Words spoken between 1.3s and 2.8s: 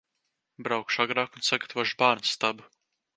un sagatavošu bērnistabu.